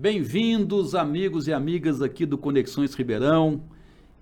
[0.00, 3.64] Bem-vindos, amigos e amigas aqui do Conexões Ribeirão.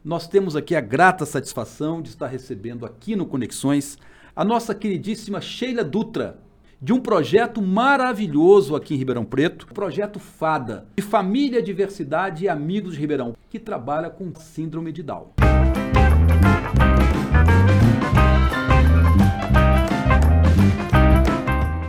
[0.02, 3.99] Nós temos aqui a grata satisfação de estar recebendo aqui no Conexões
[4.34, 6.39] a nossa queridíssima Sheila Dutra,
[6.81, 12.49] de um projeto maravilhoso aqui em Ribeirão Preto, o projeto FADA, de Família, Diversidade e
[12.49, 15.33] Amigos de Ribeirão, que trabalha com síndrome de Down.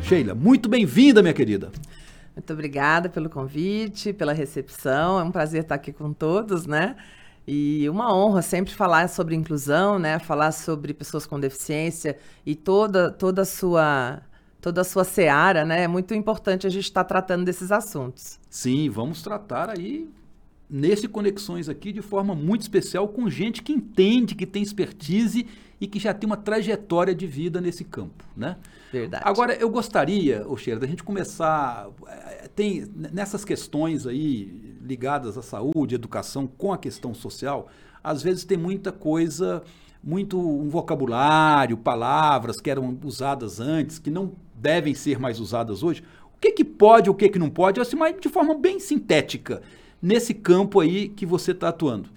[0.02, 1.72] Sheila, muito bem-vinda, minha querida.
[2.38, 5.20] Muito obrigada pelo convite, pela recepção.
[5.20, 6.96] É um prazer estar aqui com todos, né?
[7.48, 10.20] E uma honra sempre falar sobre inclusão, né?
[10.20, 14.22] Falar sobre pessoas com deficiência e toda toda a sua
[14.62, 15.82] toda a sua seara, né?
[15.82, 18.40] É muito importante a gente estar tratando desses assuntos.
[18.52, 20.08] Sim, vamos tratar aí
[20.70, 25.48] nesse Conexões aqui de forma muito especial com gente que entende, que tem expertise
[25.80, 28.58] e que já tem uma trajetória de vida nesse campo, né?
[28.92, 29.24] Verdade.
[29.26, 31.90] Agora, eu gostaria, Oxeira, da gente começar.
[32.08, 37.68] Eh, tem nessas questões aí ligadas à saúde, educação, com a questão social,
[38.04, 39.62] às vezes tem muita coisa,
[40.04, 46.04] muito um vocabulário, palavras que eram usadas antes, que não devem ser mais usadas hoje.
[46.36, 49.62] O que, que pode, o que, que não pode, assim, mas de forma bem sintética,
[50.02, 52.10] nesse campo aí que você está atuando.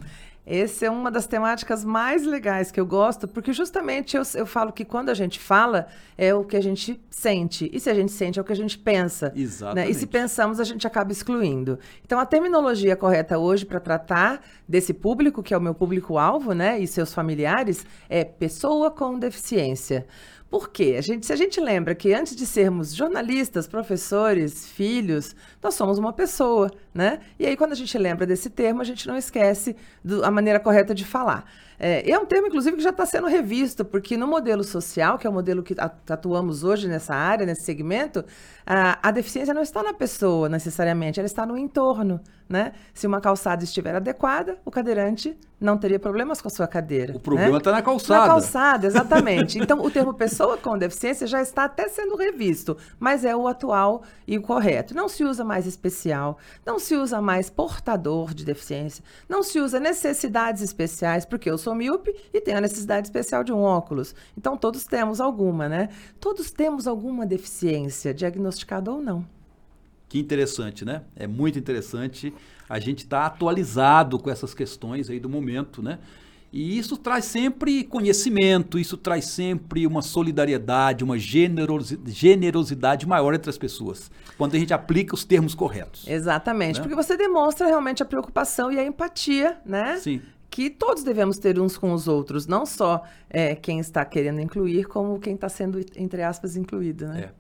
[0.53, 4.73] Essa é uma das temáticas mais legais que eu gosto, porque justamente eu, eu falo
[4.73, 5.87] que quando a gente fala,
[6.19, 7.71] é o que a gente sente.
[7.73, 9.33] E se a gente sente, é o que a gente pensa.
[9.37, 9.87] Exatamente.
[9.87, 9.91] Né?
[9.93, 11.79] E se pensamos, a gente acaba excluindo.
[12.05, 16.81] Então, a terminologia correta hoje para tratar desse público, que é o meu público-alvo, né,
[16.81, 20.05] e seus familiares, é pessoa com deficiência.
[20.51, 20.97] Por quê?
[20.99, 25.97] A gente, se a gente lembra que antes de sermos jornalistas, professores, filhos, nós somos
[25.97, 27.21] uma pessoa, né?
[27.39, 30.59] E aí, quando a gente lembra desse termo, a gente não esquece do, a maneira
[30.59, 31.45] correta de falar.
[31.83, 35.27] É, é um termo, inclusive, que já está sendo revisto, porque no modelo social, que
[35.27, 38.23] é o modelo que atuamos hoje nessa área, nesse segmento,
[38.67, 42.21] a, a deficiência não está na pessoa necessariamente, ela está no entorno.
[42.49, 42.73] Né?
[42.93, 47.17] Se uma calçada estiver adequada, o cadeirante não teria problemas com a sua cadeira.
[47.17, 47.77] O problema está né?
[47.77, 48.21] na calçada.
[48.21, 49.57] Na calçada, exatamente.
[49.63, 54.03] então, o termo pessoa com deficiência já está até sendo revisto, mas é o atual
[54.27, 54.97] e o correto.
[54.97, 59.79] Não se usa mais especial, não se usa mais portador de deficiência, não se usa
[59.79, 64.15] necessidades especiais, porque eu sou míope e tenho a necessidade especial de um óculos.
[64.37, 65.91] Então, todos temos alguma, né?
[66.19, 69.25] Todos temos alguma deficiência, diagnosticada ou não.
[70.09, 71.03] Que interessante, né?
[71.15, 72.35] É muito interessante
[72.69, 76.01] a gente estar tá atualizado com essas questões aí do momento, né?
[76.53, 83.57] E isso traz sempre conhecimento, isso traz sempre uma solidariedade, uma generosidade maior entre as
[83.57, 86.07] pessoas, quando a gente aplica os termos corretos.
[86.09, 86.83] Exatamente, né?
[86.83, 89.97] porque você demonstra realmente a preocupação e a empatia, né?
[89.99, 90.21] Sim.
[90.51, 94.87] Que todos devemos ter uns com os outros, não só é, quem está querendo incluir,
[94.87, 97.21] como quem está sendo, entre aspas, incluído, né?
[97.21, 97.31] É.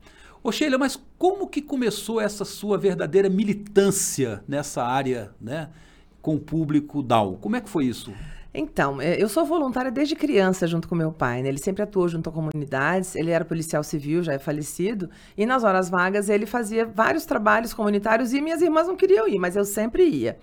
[0.42, 5.68] Ô Sheila, mas como que começou essa sua verdadeira militância nessa área, né,
[6.22, 7.36] com o público DAO?
[7.36, 8.10] Como é que foi isso?
[8.52, 11.42] Então, é, eu sou voluntária desde criança junto com meu pai.
[11.42, 11.48] Né?
[11.48, 13.14] Ele sempre atuou junto a comunidades.
[13.14, 15.08] Ele era policial civil, já é falecido.
[15.36, 19.38] E nas horas vagas ele fazia vários trabalhos comunitários e minhas irmãs não queriam ir,
[19.38, 20.38] mas eu sempre ia.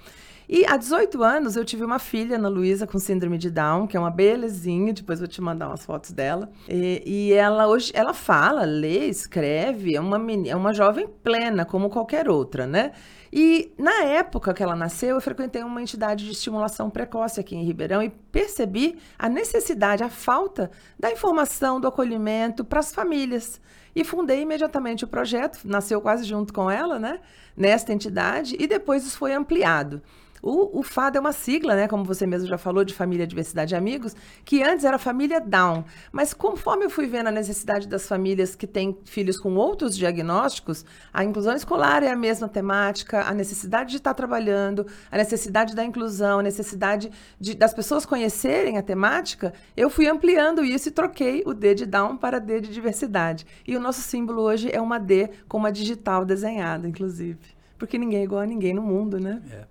[0.50, 3.98] E há 18 anos eu tive uma filha, Ana Luísa, com síndrome de Down, que
[3.98, 6.50] é uma belezinha, depois vou te mandar umas fotos dela.
[6.70, 11.66] E, e ela hoje ela fala, lê, escreve, é uma, menina, é uma jovem plena,
[11.66, 12.94] como qualquer outra, né?
[13.32, 17.64] E na época que ela nasceu, eu frequentei uma entidade de estimulação precoce aqui em
[17.64, 23.60] Ribeirão e percebi a necessidade, a falta da informação, do acolhimento para as famílias.
[23.96, 27.20] E fundei imediatamente o projeto, nasceu quase junto com ela, né?
[27.56, 30.02] Nesta entidade, e depois isso foi ampliado.
[30.42, 33.78] O, o é uma sigla, né, como você mesmo já falou, de Família, Diversidade e
[33.78, 34.16] Amigos,
[34.46, 35.84] que antes era Família Down.
[36.12, 40.86] Mas conforme eu fui vendo a necessidade das famílias que têm filhos com outros diagnósticos,
[41.14, 45.84] a inclusão escolar é a mesma temática, a necessidade de estar trabalhando, a necessidade da
[45.84, 51.44] inclusão, a necessidade de, das pessoas conhecerem a temática, eu fui ampliando isso e troquei
[51.46, 53.46] o D de Down para D de Diversidade.
[53.68, 57.40] E o nosso símbolo hoje é uma D com uma digital desenhada, inclusive.
[57.78, 59.42] Porque ninguém é igual a ninguém no mundo, né?
[59.52, 59.66] É.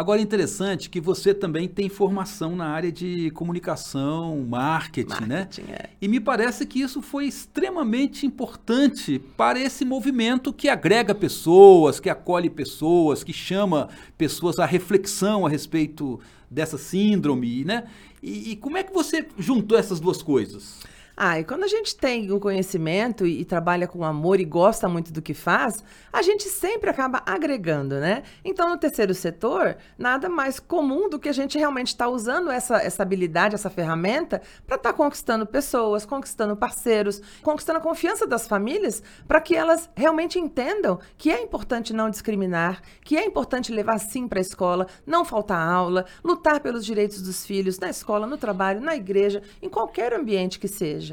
[0.00, 5.40] Agora é interessante que você também tem formação na área de comunicação, marketing, né?
[5.40, 5.76] marketing né?
[5.78, 5.88] É.
[6.00, 12.08] E me parece que isso foi extremamente importante para esse movimento que agrega pessoas, que
[12.08, 16.18] acolhe pessoas, que chama pessoas à reflexão a respeito
[16.50, 17.84] dessa síndrome, né?
[18.22, 20.80] E, e como é que você juntou essas duas coisas?
[21.22, 24.88] Ah, e quando a gente tem o conhecimento e, e, trabalha com amor e gosta
[24.88, 28.22] muito do que faz, a gente sempre acaba agregando, né?
[28.42, 32.50] Então, no terceiro setor, nada mais comum do que a gente realmente estar tá usando
[32.50, 38.26] essa, essa habilidade, essa ferramenta, para estar tá conquistando pessoas, conquistando parceiros, conquistando a confiança
[38.26, 43.70] das famílias, para que elas realmente entendam que é importante não discriminar, que é importante
[43.70, 48.26] levar sim para a escola, não faltar aula, lutar pelos direitos dos filhos na escola,
[48.26, 51.09] no trabalho, na igreja, em qualquer ambiente que seja.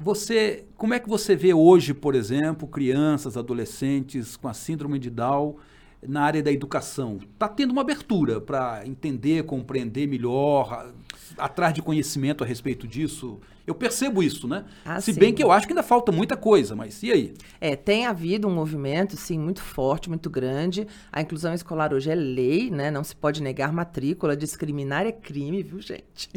[0.00, 5.10] Você, como é que você vê hoje, por exemplo, crianças, adolescentes com a síndrome de
[5.10, 5.56] Down
[6.00, 7.18] na área da educação?
[7.20, 10.94] Está tendo uma abertura para entender, compreender melhor,
[11.36, 13.40] atrás de conhecimento a respeito disso?
[13.68, 14.64] Eu percebo isso, né?
[14.82, 15.20] Ah, Se sim.
[15.20, 17.34] bem que eu acho que ainda falta muita coisa, mas e aí?
[17.60, 20.86] É, tem havido um movimento, sim, muito forte, muito grande.
[21.12, 22.90] A inclusão escolar hoje é lei, né?
[22.90, 26.30] Não se pode negar matrícula, discriminar é crime, viu, gente?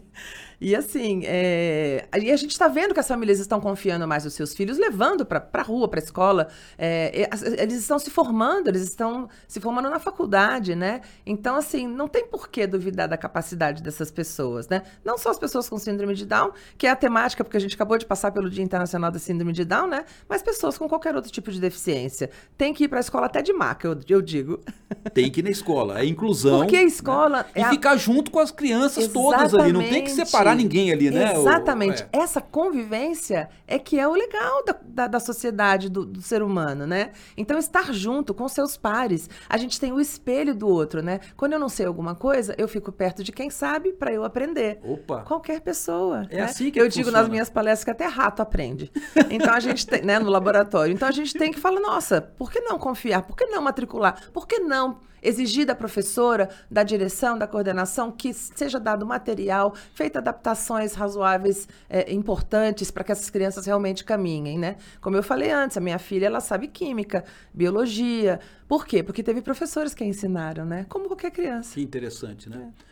[0.63, 2.07] E assim, é...
[2.21, 5.25] e a gente está vendo que as famílias estão confiando mais os seus filhos, levando
[5.25, 6.49] para a rua, para a escola.
[6.77, 7.27] É...
[7.57, 11.01] eles estão se formando, eles estão se formando na faculdade, né?
[11.25, 14.83] Então, assim, não tem por que duvidar da capacidade dessas pessoas, né?
[15.03, 17.75] Não só as pessoas com síndrome de Down, que é a temática, porque a gente
[17.75, 20.05] acabou de passar pelo Dia Internacional da Síndrome de Down, né?
[20.27, 22.29] Mas pessoas com qualquer outro tipo de deficiência.
[22.57, 24.59] Tem que ir para a escola até de maca, eu, eu digo.
[25.13, 25.99] Tem que ir na escola.
[25.99, 26.59] É inclusão.
[26.59, 27.39] Porque a escola.
[27.39, 27.45] Né?
[27.55, 27.69] É e a...
[27.69, 29.13] ficar junto com as crianças Exatamente.
[29.13, 29.73] todas ali.
[29.73, 31.33] Não tem que separar ninguém ali, né?
[31.35, 32.03] Exatamente.
[32.03, 32.19] O, é.
[32.19, 36.85] Essa convivência é que é o legal da, da, da sociedade, do, do, ser humano,
[36.85, 37.11] né?
[37.37, 39.29] Então, estar junto com seus pares.
[39.49, 41.19] A gente tem o espelho do outro, né?
[41.35, 44.79] Quando eu não sei alguma coisa, eu fico perto de quem sabe para eu aprender.
[44.83, 45.21] Opa!
[45.21, 46.27] Qualquer pessoa.
[46.29, 46.43] É né?
[46.43, 48.91] assim que Eu digo nas minhas palestras que até rato aprende.
[49.29, 50.93] Então, a gente tem, né, no laboratório.
[50.93, 53.23] Então, a gente tem que falar, nossa, por que não confiar?
[53.23, 54.29] Por que não matricular?
[54.31, 60.19] Por que não exigir da professora, da direção, da coordenação, que seja dado material, feita
[60.19, 64.77] adaptações razoáveis, é, importantes, para que essas crianças realmente caminhem, né?
[64.99, 67.23] Como eu falei antes, a minha filha, ela sabe química,
[67.53, 68.39] biologia.
[68.67, 69.03] Por quê?
[69.03, 70.85] Porque teve professores que ensinaram, né?
[70.89, 71.75] Como qualquer criança.
[71.75, 72.71] Que interessante, né?
[72.87, 72.90] É.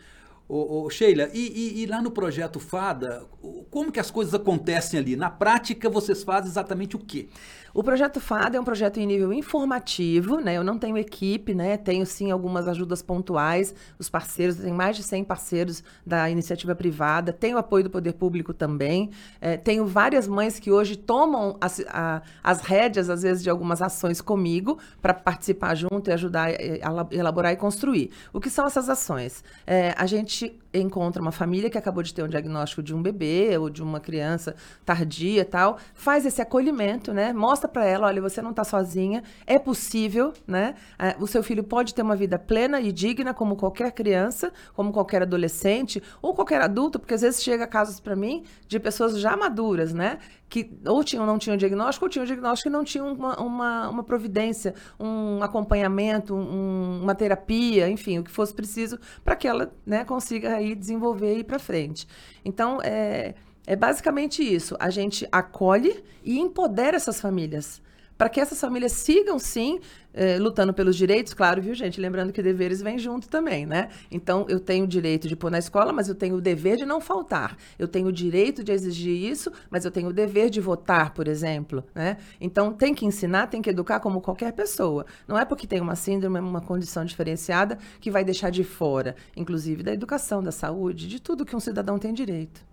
[0.52, 3.24] Ô, ô, Sheila, e, e, e, lá no projeto FADA,
[3.70, 5.14] como que as coisas acontecem ali?
[5.14, 7.28] Na prática, vocês fazem exatamente o quê?
[7.72, 10.54] O projeto FADA é um projeto em nível informativo, né?
[10.54, 11.76] Eu não tenho equipe, né?
[11.76, 17.32] Tenho sim algumas ajudas pontuais, os parceiros, tem mais de 100 parceiros da iniciativa privada,
[17.32, 22.22] tenho apoio do poder público também, é, tenho várias mães que hoje tomam as, a,
[22.42, 27.52] as rédeas, às vezes, de algumas ações comigo para participar junto e ajudar a elaborar
[27.52, 28.10] e construir.
[28.32, 29.44] O que são essas ações?
[29.66, 33.56] É, a gente encontra uma família que acabou de ter um diagnóstico de um bebê
[33.58, 37.32] ou de uma criança tardia tal, faz esse acolhimento, né?
[37.32, 40.74] Mostra para ela, olha, você não está sozinha, é possível, né?
[40.98, 44.92] É, o seu filho pode ter uma vida plena e digna como qualquer criança, como
[44.92, 49.36] qualquer adolescente ou qualquer adulto, porque às vezes chega casos para mim de pessoas já
[49.36, 50.18] maduras, né?
[50.50, 54.04] Que ou tinham não tinham diagnóstico, ou tinham diagnóstico e não tinham uma, uma, uma
[54.04, 60.04] providência, um acompanhamento, um, uma terapia, enfim, o que fosse preciso para que ela né,
[60.04, 62.06] consiga aí desenvolver e ir para frente.
[62.44, 63.34] Então, é,
[63.66, 64.76] é basicamente isso.
[64.78, 67.80] A gente acolhe e empodera essas famílias
[68.20, 69.80] para que essas famílias sigam, sim,
[70.12, 71.98] eh, lutando pelos direitos, claro, viu, gente?
[71.98, 73.88] Lembrando que deveres vêm junto também, né?
[74.10, 76.84] Então, eu tenho o direito de pôr na escola, mas eu tenho o dever de
[76.84, 77.56] não faltar.
[77.78, 81.26] Eu tenho o direito de exigir isso, mas eu tenho o dever de votar, por
[81.26, 82.18] exemplo, né?
[82.38, 85.06] Então, tem que ensinar, tem que educar como qualquer pessoa.
[85.26, 89.82] Não é porque tem uma síndrome, uma condição diferenciada, que vai deixar de fora, inclusive
[89.82, 92.69] da educação, da saúde, de tudo que um cidadão tem direito.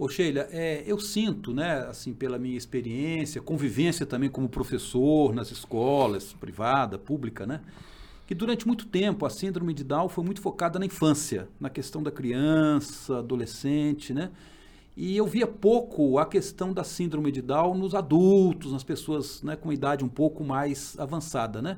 [0.00, 5.50] Ô Sheila, é, eu sinto, né, assim, pela minha experiência, convivência também como professor nas
[5.50, 7.60] escolas, privada, pública, né,
[8.26, 12.02] que durante muito tempo a síndrome de Down foi muito focada na infância, na questão
[12.02, 14.30] da criança, adolescente, né,
[14.96, 19.54] e eu via pouco a questão da síndrome de Down nos adultos, nas pessoas né,
[19.54, 21.76] com idade um pouco mais avançada, né.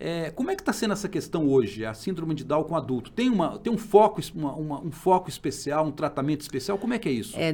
[0.00, 3.10] É, como é que está sendo essa questão hoje, a síndrome de Down com adulto?
[3.10, 6.78] Tem, uma, tem um, foco, uma, uma, um foco especial, um tratamento especial?
[6.78, 7.36] Como é que é isso?
[7.36, 7.52] É,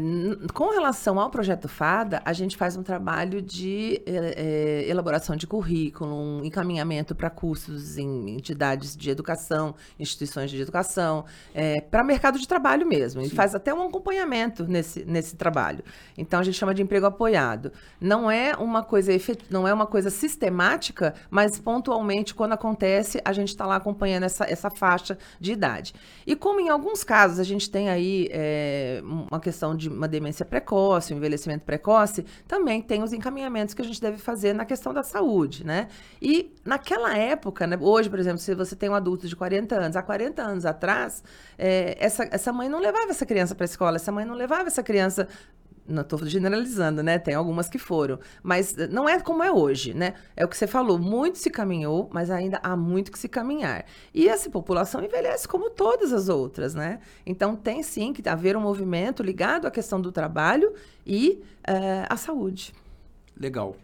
[0.52, 5.46] com relação ao projeto FADA, a gente faz um trabalho de é, é elaboração de
[5.46, 11.24] currículo, um encaminhamento para cursos em entidades de educação, instituições de educação,
[11.54, 13.22] é, para mercado de trabalho mesmo.
[13.22, 15.82] E faz até um acompanhamento nesse, nesse trabalho.
[16.18, 17.72] Então a gente chama de emprego apoiado.
[17.98, 19.44] Não é uma coisa efet...
[19.48, 24.44] não é uma coisa sistemática, mas pontualmente quando acontece, a gente está lá acompanhando essa,
[24.44, 25.94] essa faixa de idade.
[26.26, 30.44] E como em alguns casos a gente tem aí é, uma questão de uma demência
[30.44, 34.92] precoce, um envelhecimento precoce, também tem os encaminhamentos que a gente deve fazer na questão
[34.92, 35.88] da saúde, né?
[36.20, 39.96] E naquela época, né, hoje, por exemplo, se você tem um adulto de 40 anos,
[39.96, 41.22] há 40 anos atrás,
[41.58, 44.68] é, essa, essa mãe não levava essa criança para a escola, essa mãe não levava
[44.68, 45.28] essa criança
[45.86, 47.18] não estou generalizando, né?
[47.18, 50.14] Tem algumas que foram, mas não é como é hoje, né?
[50.34, 53.84] É o que você falou, muito se caminhou, mas ainda há muito que se caminhar.
[54.12, 57.00] E essa população envelhece como todas as outras, né?
[57.26, 60.72] Então tem sim que haver um movimento ligado à questão do trabalho
[61.06, 62.72] e é, à saúde.
[63.38, 63.76] Legal.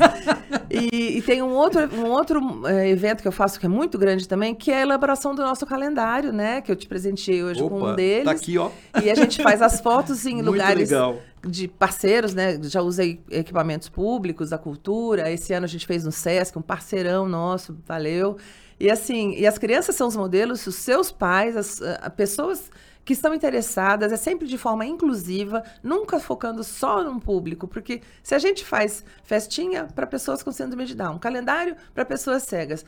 [0.70, 3.98] E, e, tem um outro, um outro é, evento que eu faço que é muito
[3.98, 6.60] grande também, que é a elaboração do nosso calendário, né?
[6.60, 8.24] Que eu te presenteei hoje Opa, com um deles.
[8.24, 8.70] Tá aqui, ó.
[9.02, 10.90] E a gente faz as fotos em muito lugares.
[10.90, 12.58] Legal de parceiros, né?
[12.62, 15.30] Já usei equipamentos públicos da cultura.
[15.30, 18.36] Esse ano a gente fez no SESC, um parceirão nosso, valeu.
[18.80, 22.70] E assim, e as crianças são os modelos, os seus pais, as, as pessoas
[23.08, 28.34] que estão interessadas, é sempre de forma inclusiva, nunca focando só num público, porque se
[28.34, 32.84] a gente faz festinha para pessoas com síndrome de Down, calendário para pessoas cegas,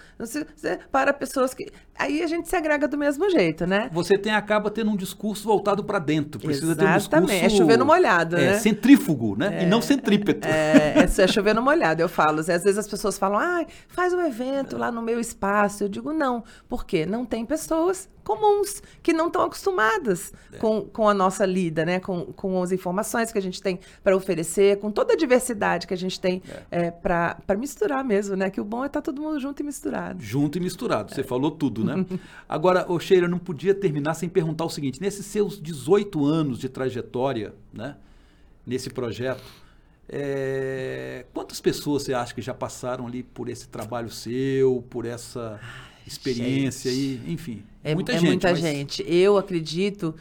[0.93, 1.73] para pessoas que.
[1.99, 3.89] Aí a gente se agrega do mesmo jeito, né?
[3.95, 7.09] Você tem acaba tendo um discurso voltado para dentro, precisa Exatamente.
[7.09, 7.47] ter um discurso.
[7.47, 8.59] É chover no molhado, é, né?
[8.59, 9.61] Centrífugo, né?
[9.61, 10.47] É, e não centrípeto.
[10.47, 12.41] É, é, é chover no molhado, eu falo.
[12.41, 15.85] Às vezes as pessoas falam, ah, faz um evento lá no meu espaço.
[15.85, 20.59] Eu digo, não, porque não tem pessoas comuns, que não estão acostumadas é.
[20.59, 21.99] com, com a nossa lida, né?
[21.99, 25.95] com, com as informações que a gente tem para oferecer, com toda a diversidade que
[25.95, 26.87] a gente tem é.
[26.87, 28.49] é, para misturar mesmo, né?
[28.49, 30.23] Que o bom é estar tá todo mundo junto e misturado.
[30.23, 31.25] Junto e misturado, você é.
[31.25, 32.07] falou tudo, né?
[32.49, 37.53] Agora, Sheila, não podia terminar sem perguntar o seguinte: nesses seus 18 anos de trajetória,
[37.73, 37.97] né?
[38.65, 39.43] Nesse projeto,
[40.09, 45.59] é, quantas pessoas você acha que já passaram ali por esse trabalho seu, por essa
[46.07, 47.23] experiência gente.
[47.27, 47.65] e, enfim.
[47.83, 48.27] É muita é gente.
[48.27, 48.61] Muita mas...
[48.61, 49.05] gente.
[49.07, 50.15] Eu acredito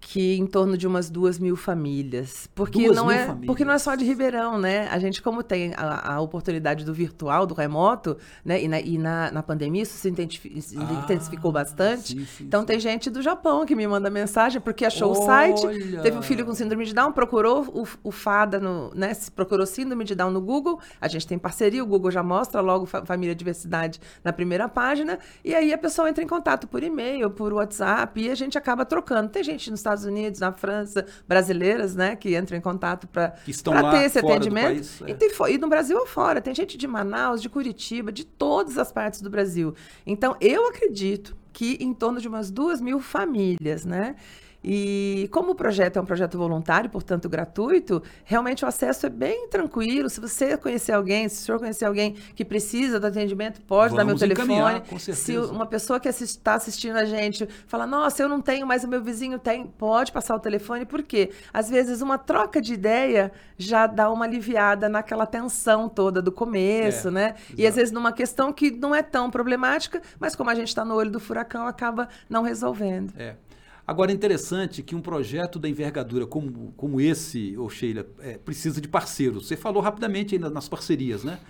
[0.00, 2.48] que em torno de umas duas mil famílias.
[2.54, 3.46] Porque duas não é famílias.
[3.46, 4.88] porque não é só de Ribeirão, né?
[4.88, 8.62] A gente, como tem a, a oportunidade do virtual, do remoto, né?
[8.62, 12.12] E na, e na, na pandemia isso se, ah, intensificou bastante.
[12.12, 12.66] Sim, sim, então sim.
[12.66, 15.20] tem gente do Japão que me manda mensagem porque achou Olha.
[15.20, 15.66] o site,
[16.02, 19.12] teve um filho com síndrome de Down, procurou o, o FADA no, né?
[19.34, 20.80] Procurou síndrome de Down no Google.
[21.00, 25.18] A gente tem parceria, o Google já mostra logo Família Diversidade na primeira página.
[25.44, 28.84] E aí a pessoa entra em contato por e-mail, por WhatsApp, e a gente acaba
[28.84, 29.28] trocando.
[29.28, 34.04] Tem gente nos Estados Unidos, na França, brasileiras, né, que entram em contato para ter
[34.04, 34.66] esse atendimento.
[34.66, 35.10] País, é.
[35.10, 38.92] e, tem, e no Brasil afora, tem gente de Manaus, de Curitiba, de todas as
[38.92, 39.74] partes do Brasil.
[40.06, 44.14] Então, eu acredito que em torno de umas duas mil famílias, né?
[44.62, 49.48] E como o projeto é um projeto voluntário, portanto gratuito, realmente o acesso é bem
[49.48, 50.10] tranquilo.
[50.10, 54.20] Se você conhecer alguém, se o senhor conhecer alguém que precisa do atendimento, pode Vamos
[54.20, 54.80] dar meu telefone.
[54.80, 55.24] Com certeza.
[55.24, 58.88] Se uma pessoa que está assistindo a gente fala, nossa, eu não tenho, mas o
[58.88, 61.30] meu vizinho tem, pode passar o telefone, por quê?
[61.52, 67.08] Às vezes uma troca de ideia já dá uma aliviada naquela tensão toda do começo,
[67.08, 67.26] é, né?
[67.28, 67.54] Exato.
[67.56, 70.84] E às vezes numa questão que não é tão problemática, mas como a gente está
[70.84, 73.12] no olho do furacão, acaba não resolvendo.
[73.16, 73.34] É.
[73.88, 78.82] Agora, é interessante que um projeto da envergadura como, como esse, ô Sheila, é, precisa
[78.82, 79.48] de parceiros.
[79.48, 81.40] Você falou rapidamente ainda nas parcerias, né?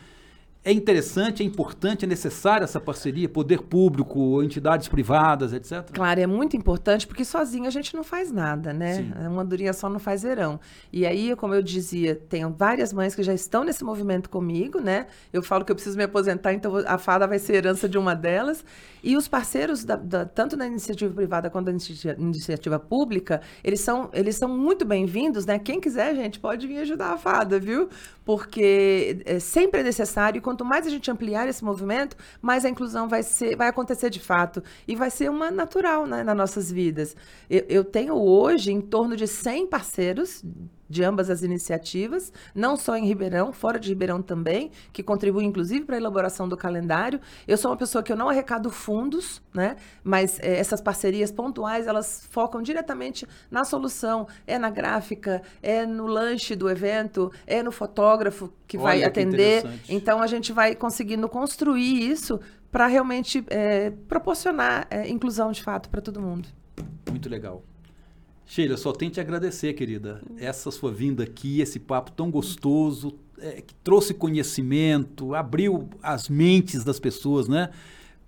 [0.64, 5.90] É interessante, é importante, é necessária essa parceria, poder público, entidades privadas, etc?
[5.92, 8.96] Claro, é muito importante, porque sozinho a gente não faz nada, né?
[8.96, 9.12] Sim.
[9.28, 10.60] Uma durinha só não faz verão.
[10.92, 15.06] E aí, como eu dizia, tenho várias mães que já estão nesse movimento comigo, né?
[15.32, 18.14] Eu falo que eu preciso me aposentar, então a fada vai ser herança de uma
[18.14, 18.64] delas.
[19.02, 23.80] E os parceiros, da, da, tanto na iniciativa privada quanto na iniciativa, iniciativa pública, eles
[23.80, 25.58] são, eles são muito bem-vindos, né?
[25.58, 27.88] Quem quiser, gente, pode vir ajudar a fada, viu?
[28.24, 33.06] Porque é, sempre é necessário, quanto mais a gente ampliar esse movimento, mais a inclusão
[33.06, 34.62] vai, ser, vai acontecer de fato.
[34.86, 37.14] E vai ser uma natural né, nas nossas vidas.
[37.50, 40.42] Eu, eu tenho hoje em torno de 100 parceiros
[40.88, 45.84] de ambas as iniciativas, não só em Ribeirão, fora de Ribeirão também, que contribui inclusive
[45.84, 47.20] para a elaboração do calendário.
[47.46, 49.76] Eu sou uma pessoa que eu não arrecado fundos, né?
[50.02, 56.06] Mas é, essas parcerias pontuais, elas focam diretamente na solução, é na gráfica, é no
[56.06, 59.62] lanche do evento, é no fotógrafo que Olha, vai atender.
[59.84, 62.40] Que então a gente vai conseguindo construir isso
[62.70, 66.48] para realmente é, proporcionar é, inclusão de fato para todo mundo.
[67.10, 67.62] Muito legal.
[68.48, 73.60] Sheila, só tenho te agradecer, querida, essa sua vinda aqui, esse papo tão gostoso, é,
[73.60, 77.68] que trouxe conhecimento, abriu as mentes das pessoas, né?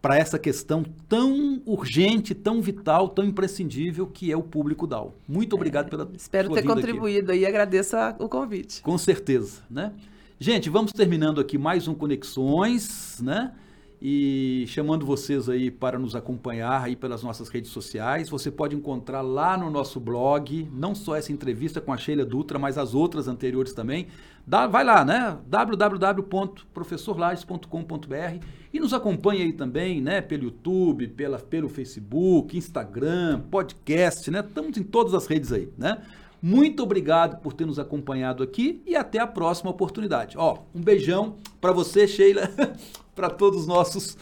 [0.03, 5.15] Para essa questão tão urgente, tão vital, tão imprescindível que é o público DAO.
[5.27, 7.41] Muito obrigado é, pela Espero ter contribuído aqui.
[7.41, 8.83] e agradeço a, o convite.
[8.83, 9.91] Com certeza, né?
[10.39, 13.53] Gente, vamos terminando aqui mais um Conexões, né?
[14.03, 18.31] E chamando vocês aí para nos acompanhar aí pelas nossas redes sociais.
[18.31, 22.59] Você pode encontrar lá no nosso blog, não só essa entrevista com a Sheila Dutra,
[22.59, 24.07] mas as outras anteriores também.
[24.47, 25.37] Dá, vai lá, né?
[25.47, 30.23] www.professorlages.com.br e nos acompanhe aí também, né?
[30.23, 34.41] Pelo YouTube, pela, pelo Facebook, Instagram, podcast, né?
[34.41, 35.99] Estamos em todas as redes aí, né?
[36.43, 40.37] Muito obrigado por ter nos acompanhado aqui e até a próxima oportunidade.
[40.39, 42.51] Ó, um beijão para você, Sheila.
[43.15, 44.17] para todos os nossos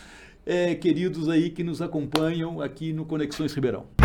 [0.45, 3.98] é, queridos aí que nos acompanham aqui no Conexões Ribeirão.